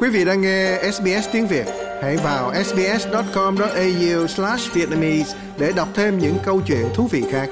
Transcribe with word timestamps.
Quý 0.00 0.08
vị 0.08 0.24
đang 0.24 0.40
nghe 0.40 0.78
SBS 0.92 1.28
tiếng 1.32 1.46
Việt, 1.46 1.66
hãy 2.02 2.16
vào 2.16 2.52
sbs.com.au/vietnamese 2.64 5.36
để 5.58 5.72
đọc 5.76 5.88
thêm 5.94 6.18
những 6.18 6.36
câu 6.44 6.60
chuyện 6.66 6.86
thú 6.94 7.06
vị 7.06 7.24
khác. 7.30 7.50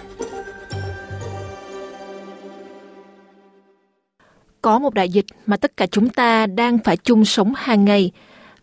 Có 4.63 4.79
một 4.79 4.95
đại 4.95 5.09
dịch 5.09 5.27
mà 5.47 5.57
tất 5.57 5.77
cả 5.77 5.87
chúng 5.87 6.09
ta 6.09 6.47
đang 6.47 6.79
phải 6.79 6.97
chung 6.97 7.25
sống 7.25 7.53
hàng 7.57 7.85
ngày 7.85 8.11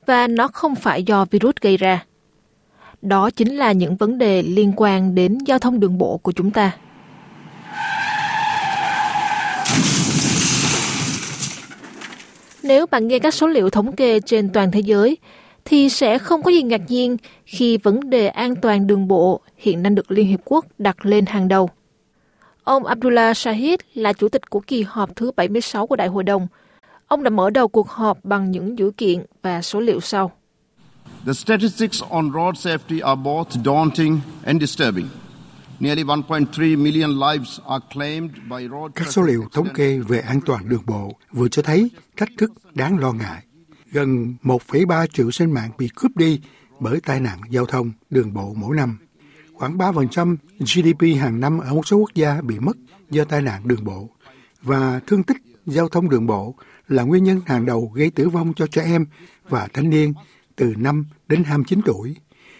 và 0.06 0.28
nó 0.28 0.48
không 0.48 0.76
phải 0.76 1.04
do 1.04 1.26
virus 1.32 1.56
gây 1.62 1.78
ra. 1.78 2.06
Đó 3.02 3.30
chính 3.30 3.56
là 3.56 3.72
những 3.72 3.96
vấn 3.96 4.18
đề 4.18 4.42
liên 4.42 4.74
quan 4.76 5.16
đến 5.16 5.38
giao 5.46 5.60
thông 5.60 5.80
đường 5.80 5.98
bộ 5.98 6.18
của 6.18 6.32
chúng 6.32 6.52
ta. 6.52 6.72
Nếu 12.64 12.86
bạn 12.86 13.08
nghe 13.08 13.20
các 13.20 13.34
số 13.34 13.48
liệu 13.48 13.70
thống 13.70 13.96
kê 13.96 14.20
trên 14.20 14.50
toàn 14.54 14.72
thế 14.72 14.80
giới, 14.80 15.18
thì 15.66 15.90
sẽ 15.90 16.18
không 16.18 16.44
có 16.44 16.52
gì 16.52 16.62
ngạc 16.62 16.82
nhiên 16.88 17.18
khi 17.46 17.78
vấn 17.78 18.10
đề 18.10 18.28
an 18.28 18.56
toàn 18.56 18.88
đường 18.88 19.08
bộ 19.08 19.42
hiện 19.58 19.84
đang 19.84 19.96
được 19.96 20.12
Liên 20.12 20.28
Hiệp 20.28 20.40
Quốc 20.46 20.66
đặt 20.78 21.06
lên 21.06 21.26
hàng 21.26 21.48
đầu. 21.48 21.70
Ông 22.64 22.86
Abdullah 22.86 23.38
Shahid 23.38 23.80
là 23.94 24.14
chủ 24.14 24.30
tịch 24.30 24.50
của 24.50 24.60
kỳ 24.60 24.84
họp 24.84 25.16
thứ 25.16 25.32
76 25.36 25.88
của 25.88 25.96
Đại 25.96 26.08
hội 26.08 26.24
đồng. 26.24 26.48
Ông 27.08 27.24
đã 27.24 27.30
mở 27.30 27.50
đầu 27.50 27.68
cuộc 27.68 27.90
họp 27.90 28.18
bằng 28.24 28.52
những 28.52 28.78
dữ 28.78 28.92
kiện 28.98 29.26
và 29.42 29.62
số 29.62 29.80
liệu 29.80 30.00
sau. 30.00 30.32
The 31.26 31.34
statistics 31.34 32.04
on 32.10 32.32
road 32.34 32.68
safety 32.68 33.06
are 33.08 33.22
both 33.24 33.50
daunting 33.66 34.20
and 34.46 34.62
disturbing. 34.62 35.08
Các 38.96 39.08
số 39.08 39.22
liệu 39.22 39.46
thống 39.54 39.68
kê 39.74 40.00
về 40.00 40.20
an 40.20 40.40
toàn 40.46 40.70
đường 40.70 40.84
bộ 40.86 41.18
vừa 41.32 41.48
cho 41.48 41.62
thấy 41.62 41.92
thách 42.18 42.30
thức 42.38 42.52
đáng 42.74 42.98
lo 42.98 43.12
ngại. 43.12 43.44
Gần 43.92 44.36
1,3 44.44 45.08
triệu 45.08 45.32
sinh 45.32 45.52
mạng 45.52 45.72
bị 45.78 45.90
cướp 45.96 46.18
đi 46.18 46.42
bởi 46.80 47.02
tai 47.02 47.20
nạn 47.20 47.40
giao 47.50 47.66
thông 47.66 47.92
đường 48.10 48.34
bộ 48.34 48.54
mỗi 48.58 48.76
năm. 48.76 48.98
Khoảng 49.54 49.78
3% 49.78 50.36
GDP 50.60 51.22
hàng 51.22 51.40
năm 51.40 51.60
ở 51.60 51.74
một 51.74 51.88
số 51.88 51.98
quốc 51.98 52.14
gia 52.16 52.42
bị 52.42 52.60
mất 52.60 52.78
do 53.10 53.24
tai 53.24 53.42
nạn 53.42 53.68
đường 53.68 53.84
bộ. 53.84 54.10
Và 54.62 55.00
thương 55.08 55.24
tích 55.24 55.38
giao 55.66 55.90
thông 55.90 56.10
đường 56.10 56.28
bộ 56.28 56.56
là 56.88 57.04
nguyên 57.04 57.24
nhân 57.24 57.42
hàng 57.46 57.66
đầu 57.66 57.92
gây 57.96 58.10
tử 58.10 58.30
vong 58.30 58.54
cho 58.54 58.68
trẻ 58.68 58.84
em 58.84 59.06
và 59.50 59.68
thanh 59.74 59.90
niên 59.90 60.14
từ 60.56 60.74
5 60.78 61.06
đến 61.28 61.44
29 61.44 61.82
tuổi. 61.86 62.16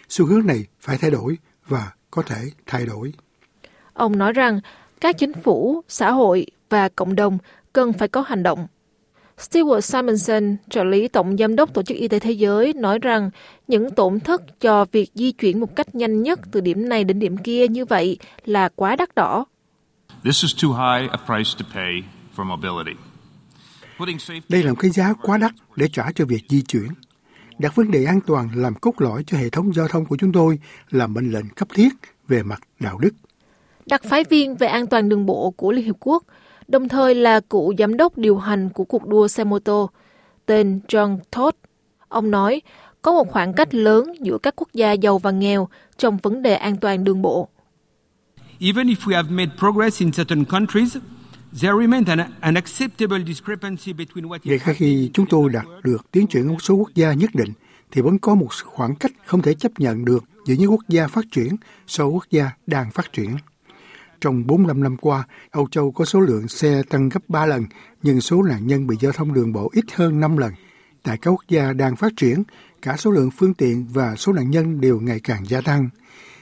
Xu 0.08 0.26
hướng 0.26 0.46
này 0.46 0.66
phải 0.80 0.98
thay 0.98 1.10
đổi 1.10 1.38
và 1.68 1.92
có 2.14 2.22
thể 2.22 2.50
thay 2.66 2.86
đổi. 2.86 3.12
Ông 3.92 4.18
nói 4.18 4.32
rằng 4.32 4.60
các 5.00 5.18
chính 5.18 5.32
phủ, 5.32 5.82
xã 5.88 6.10
hội 6.10 6.46
và 6.68 6.88
cộng 6.88 7.14
đồng 7.14 7.38
cần 7.72 7.92
phải 7.92 8.08
có 8.08 8.20
hành 8.20 8.42
động. 8.42 8.66
Stewart 9.38 9.80
Simonson, 9.80 10.56
trợ 10.70 10.84
lý 10.84 11.08
tổng 11.08 11.36
giám 11.36 11.56
đốc 11.56 11.74
Tổ 11.74 11.82
chức 11.82 11.96
Y 11.96 12.08
tế 12.08 12.18
Thế 12.18 12.30
giới, 12.30 12.72
nói 12.72 12.98
rằng 12.98 13.30
những 13.68 13.90
tổn 13.90 14.20
thất 14.20 14.60
cho 14.60 14.84
việc 14.92 15.10
di 15.14 15.32
chuyển 15.32 15.60
một 15.60 15.76
cách 15.76 15.94
nhanh 15.94 16.22
nhất 16.22 16.40
từ 16.50 16.60
điểm 16.60 16.88
này 16.88 17.04
đến 17.04 17.18
điểm 17.18 17.36
kia 17.36 17.68
như 17.68 17.84
vậy 17.84 18.18
là 18.44 18.68
quá 18.76 18.96
đắt 18.96 19.14
đỏ. 19.14 19.44
This 20.24 20.42
is 20.42 20.62
too 20.62 20.68
high 20.68 21.10
a 21.10 21.18
price 21.26 21.50
to 21.58 21.66
pay 21.74 22.02
for 22.36 22.44
mobility. 22.44 22.96
Đây 24.48 24.62
là 24.62 24.70
một 24.70 24.78
cái 24.78 24.90
giá 24.90 25.14
quá 25.22 25.38
đắt 25.38 25.52
để 25.76 25.88
trả 25.92 26.12
cho 26.14 26.24
việc 26.24 26.44
di 26.48 26.62
chuyển. 26.62 26.88
Đặt 27.58 27.74
vấn 27.74 27.90
đề 27.90 28.04
an 28.04 28.20
toàn 28.26 28.48
làm 28.54 28.74
cốt 28.74 28.94
lõi 28.98 29.24
cho 29.26 29.38
hệ 29.38 29.50
thống 29.50 29.72
giao 29.74 29.88
thông 29.88 30.04
của 30.06 30.16
chúng 30.16 30.32
tôi 30.32 30.58
là 30.90 31.06
mệnh 31.06 31.32
lệnh 31.32 31.48
cấp 31.48 31.68
thiết 31.74 31.88
về 32.28 32.42
mặt 32.42 32.60
đạo 32.80 32.98
đức. 32.98 33.10
Đặc 33.86 34.02
phái 34.04 34.24
viên 34.24 34.56
về 34.56 34.66
an 34.66 34.86
toàn 34.86 35.08
đường 35.08 35.26
bộ 35.26 35.50
của 35.50 35.72
Liên 35.72 35.84
Hiệp 35.84 35.96
Quốc, 36.00 36.24
đồng 36.68 36.88
thời 36.88 37.14
là 37.14 37.40
cựu 37.40 37.74
giám 37.78 37.96
đốc 37.96 38.18
điều 38.18 38.38
hành 38.38 38.68
của 38.68 38.84
cuộc 38.84 39.06
đua 39.06 39.28
xe 39.28 39.44
mô 39.44 39.58
tô, 39.58 39.90
tên 40.46 40.80
John 40.88 41.18
Todd. 41.30 41.56
Ông 42.08 42.30
nói, 42.30 42.62
có 43.02 43.12
một 43.12 43.28
khoảng 43.28 43.52
cách 43.52 43.74
lớn 43.74 44.12
giữa 44.20 44.38
các 44.38 44.54
quốc 44.56 44.68
gia 44.72 44.92
giàu 44.92 45.18
và 45.18 45.30
nghèo 45.30 45.68
trong 45.96 46.18
vấn 46.22 46.42
đề 46.42 46.54
an 46.54 46.76
toàn 46.76 47.04
đường 47.04 47.22
bộ. 47.22 47.48
Even 48.60 48.86
if 48.86 48.96
we 48.96 49.14
have 49.14 49.30
made 49.30 49.50
progress 49.58 50.00
in 50.00 50.12
certain 50.12 50.44
countries, 50.44 50.96
ngay 54.44 54.58
khi 54.58 55.10
chúng 55.12 55.26
tôi 55.26 55.50
đạt 55.50 55.66
được 55.82 56.10
tiến 56.10 56.26
triển 56.26 56.48
ở 56.48 56.52
một 56.52 56.62
số 56.62 56.74
quốc 56.74 56.90
gia 56.94 57.12
nhất 57.12 57.30
định, 57.34 57.52
thì 57.90 58.02
vẫn 58.02 58.18
có 58.18 58.34
một 58.34 58.48
khoảng 58.64 58.94
cách 58.94 59.12
không 59.26 59.42
thể 59.42 59.54
chấp 59.54 59.72
nhận 59.78 60.04
được 60.04 60.24
giữa 60.46 60.54
những 60.54 60.70
quốc 60.70 60.88
gia 60.88 61.06
phát 61.06 61.24
triển 61.32 61.56
so 61.86 62.04
với 62.04 62.12
quốc 62.12 62.26
gia 62.30 62.50
đang 62.66 62.90
phát 62.90 63.12
triển. 63.12 63.36
Trong 64.20 64.46
45 64.46 64.82
năm 64.82 64.96
qua, 64.96 65.24
Âu 65.50 65.68
Châu 65.70 65.90
có 65.92 66.04
số 66.04 66.20
lượng 66.20 66.48
xe 66.48 66.82
tăng 66.88 67.08
gấp 67.08 67.20
3 67.28 67.46
lần, 67.46 67.64
nhưng 68.02 68.20
số 68.20 68.42
nạn 68.42 68.66
nhân 68.66 68.86
bị 68.86 68.96
giao 69.00 69.12
thông 69.12 69.34
đường 69.34 69.52
bộ 69.52 69.70
ít 69.72 69.84
hơn 69.94 70.20
5 70.20 70.36
lần. 70.36 70.52
Tại 71.02 71.18
các 71.22 71.30
quốc 71.30 71.44
gia 71.48 71.72
đang 71.72 71.96
phát 71.96 72.12
triển, 72.16 72.42
cả 72.82 72.96
số 72.96 73.10
lượng 73.10 73.30
phương 73.30 73.54
tiện 73.54 73.86
và 73.92 74.16
số 74.16 74.32
nạn 74.32 74.50
nhân 74.50 74.80
đều 74.80 75.00
ngày 75.00 75.20
càng 75.20 75.44
gia 75.48 75.60
tăng. 75.60 75.88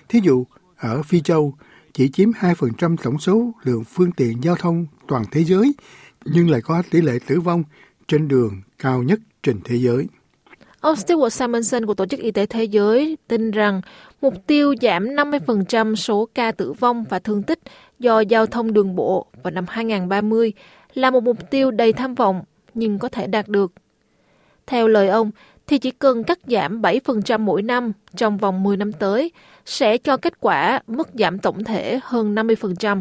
Thí 0.08 0.20
dụ, 0.22 0.46
ở 0.76 1.02
Phi 1.02 1.20
Châu, 1.20 1.54
chỉ 1.92 2.08
chiếm 2.08 2.30
2% 2.30 2.96
tổng 2.96 3.18
số 3.18 3.52
lượng 3.62 3.84
phương 3.84 4.12
tiện 4.12 4.44
giao 4.44 4.56
thông 4.56 4.86
toàn 5.12 5.24
thế 5.32 5.44
giới, 5.44 5.72
nhưng 6.24 6.50
lại 6.50 6.60
có 6.60 6.82
tỷ 6.90 7.00
lệ 7.00 7.18
tử 7.26 7.40
vong 7.40 7.64
trên 8.08 8.28
đường 8.28 8.62
cao 8.78 9.02
nhất 9.02 9.20
trên 9.42 9.60
thế 9.64 9.76
giới. 9.76 10.06
Ông 10.80 10.94
Stewart 10.94 11.28
Simonson 11.28 11.86
của 11.86 11.94
Tổ 11.94 12.06
chức 12.06 12.20
Y 12.20 12.30
tế 12.30 12.46
Thế 12.46 12.64
giới 12.64 13.18
tin 13.28 13.50
rằng 13.50 13.80
mục 14.22 14.34
tiêu 14.46 14.74
giảm 14.82 15.04
50% 15.04 15.94
số 15.94 16.28
ca 16.34 16.52
tử 16.52 16.72
vong 16.72 17.04
và 17.08 17.18
thương 17.18 17.42
tích 17.42 17.58
do 17.98 18.20
giao 18.20 18.46
thông 18.46 18.72
đường 18.72 18.96
bộ 18.96 19.26
vào 19.42 19.50
năm 19.50 19.64
2030 19.68 20.52
là 20.94 21.10
một 21.10 21.22
mục 21.22 21.50
tiêu 21.50 21.70
đầy 21.70 21.92
tham 21.92 22.14
vọng 22.14 22.42
nhưng 22.74 22.98
có 22.98 23.08
thể 23.08 23.26
đạt 23.26 23.48
được. 23.48 23.72
Theo 24.66 24.88
lời 24.88 25.08
ông, 25.08 25.30
thì 25.66 25.78
chỉ 25.78 25.90
cần 25.90 26.24
cắt 26.24 26.38
giảm 26.46 26.82
7% 26.82 27.40
mỗi 27.40 27.62
năm 27.62 27.92
trong 28.16 28.38
vòng 28.38 28.62
10 28.62 28.76
năm 28.76 28.92
tới 28.92 29.32
sẽ 29.64 29.98
cho 29.98 30.16
kết 30.16 30.40
quả 30.40 30.80
mức 30.86 31.08
giảm 31.14 31.38
tổng 31.38 31.64
thể 31.64 32.00
hơn 32.02 32.34
50%. 32.34 33.00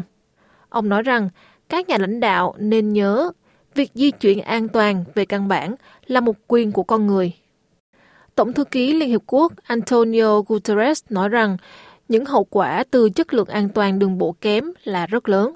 Ông 0.68 0.88
nói 0.88 1.02
rằng 1.02 1.28
các 1.72 1.88
nhà 1.88 1.98
lãnh 1.98 2.20
đạo 2.20 2.54
nên 2.58 2.92
nhớ 2.92 3.30
việc 3.74 3.90
di 3.94 4.10
chuyển 4.10 4.40
an 4.40 4.68
toàn 4.68 5.04
về 5.14 5.24
căn 5.24 5.48
bản 5.48 5.74
là 6.06 6.20
một 6.20 6.36
quyền 6.46 6.72
của 6.72 6.82
con 6.82 7.06
người. 7.06 7.32
Tổng 8.34 8.52
thư 8.52 8.64
ký 8.64 8.92
Liên 8.92 9.08
Hiệp 9.08 9.20
Quốc 9.26 9.52
Antonio 9.62 10.40
Guterres 10.40 11.04
nói 11.10 11.28
rằng 11.28 11.56
những 12.08 12.24
hậu 12.24 12.44
quả 12.44 12.84
từ 12.90 13.10
chất 13.10 13.34
lượng 13.34 13.48
an 13.48 13.68
toàn 13.68 13.98
đường 13.98 14.18
bộ 14.18 14.36
kém 14.40 14.64
là 14.84 15.06
rất 15.06 15.28
lớn. 15.28 15.52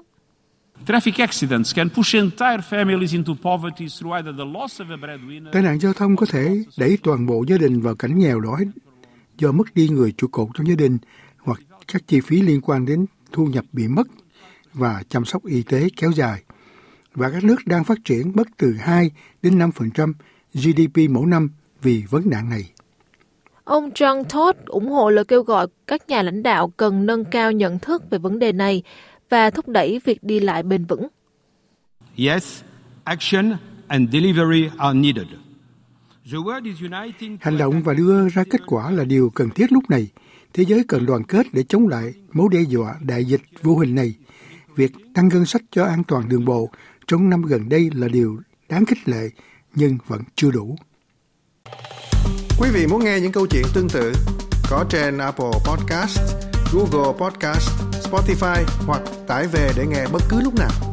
Tai 5.51 5.63
nạn 5.63 5.79
giao 5.79 5.93
thông 5.93 6.15
có 6.15 6.25
thể 6.29 6.63
đẩy 6.77 6.97
toàn 7.03 7.25
bộ 7.25 7.43
gia 7.47 7.57
đình 7.57 7.81
vào 7.81 7.95
cảnh 7.95 8.19
nghèo 8.19 8.39
đói 8.39 8.65
do 9.37 9.51
mất 9.51 9.75
đi 9.75 9.89
người 9.89 10.11
trụ 10.11 10.27
cột 10.31 10.47
trong 10.53 10.67
gia 10.67 10.75
đình 10.75 10.97
hoặc 11.37 11.59
các 11.87 12.07
chi 12.07 12.21
phí 12.21 12.41
liên 12.41 12.61
quan 12.61 12.85
đến 12.85 13.05
thu 13.31 13.45
nhập 13.45 13.65
bị 13.71 13.87
mất 13.87 14.07
và 14.73 15.03
chăm 15.09 15.25
sóc 15.25 15.45
y 15.45 15.63
tế 15.63 15.87
kéo 15.97 16.11
dài. 16.11 16.43
Và 17.13 17.29
các 17.29 17.43
nước 17.43 17.55
đang 17.65 17.83
phát 17.83 17.97
triển 18.05 18.31
mất 18.35 18.47
từ 18.57 18.73
2 18.79 19.11
đến 19.41 19.59
5% 19.59 20.13
GDP 20.53 21.09
mỗi 21.09 21.25
năm 21.25 21.49
vì 21.81 22.03
vấn 22.09 22.29
nạn 22.29 22.49
này. 22.49 22.71
Ông 23.63 23.89
John 23.89 24.23
Todd 24.23 24.59
ủng 24.65 24.87
hộ 24.87 25.09
lời 25.09 25.25
kêu 25.25 25.43
gọi 25.43 25.67
các 25.87 26.09
nhà 26.09 26.21
lãnh 26.21 26.43
đạo 26.43 26.73
cần 26.77 27.05
nâng 27.05 27.25
cao 27.25 27.51
nhận 27.51 27.79
thức 27.79 28.09
về 28.09 28.17
vấn 28.17 28.39
đề 28.39 28.51
này 28.51 28.83
và 29.29 29.49
thúc 29.49 29.67
đẩy 29.67 30.01
việc 30.05 30.23
đi 30.23 30.39
lại 30.39 30.63
bền 30.63 30.85
vững. 30.85 31.07
Yes, 32.17 32.61
action 33.03 33.57
and 33.87 34.11
delivery 34.11 34.69
are 34.77 34.99
needed. 34.99 35.27
Hành 37.39 37.57
động 37.57 37.83
và 37.83 37.93
đưa 37.93 38.29
ra 38.29 38.43
kết 38.49 38.61
quả 38.65 38.91
là 38.91 39.03
điều 39.03 39.29
cần 39.29 39.49
thiết 39.49 39.71
lúc 39.71 39.89
này. 39.89 40.07
Thế 40.53 40.65
giới 40.65 40.83
cần 40.87 41.05
đoàn 41.05 41.23
kết 41.23 41.47
để 41.53 41.63
chống 41.63 41.87
lại 41.87 42.13
mối 42.33 42.47
đe 42.51 42.59
dọa 42.69 42.95
đại 43.01 43.25
dịch 43.25 43.41
vô 43.61 43.77
hình 43.77 43.95
này. 43.95 44.13
Việc 44.77 44.91
tăng 45.13 45.27
ngân 45.27 45.45
sách 45.45 45.61
cho 45.71 45.85
an 45.85 46.03
toàn 46.03 46.29
đường 46.29 46.45
bộ 46.45 46.69
trong 47.07 47.29
năm 47.29 47.41
gần 47.41 47.69
đây 47.69 47.89
là 47.93 48.07
điều 48.07 48.39
đáng 48.69 48.85
khích 48.85 49.09
lệ, 49.09 49.29
nhưng 49.75 49.97
vẫn 50.07 50.21
chưa 50.35 50.51
đủ. 50.51 50.75
Quý 52.59 52.69
vị 52.73 52.87
muốn 52.87 53.03
nghe 53.03 53.19
những 53.19 53.31
câu 53.31 53.47
chuyện 53.47 53.63
tương 53.73 53.89
tự 53.89 54.13
có 54.69 54.85
trên 54.89 55.17
Apple 55.17 55.51
Podcast, 55.65 56.19
Google 56.73 57.13
Podcast, 57.19 57.69
Spotify 58.03 58.63
hoặc 58.85 59.01
tải 59.27 59.47
về 59.47 59.71
để 59.77 59.85
nghe 59.87 60.05
bất 60.11 60.21
cứ 60.29 60.41
lúc 60.41 60.53
nào. 60.55 60.86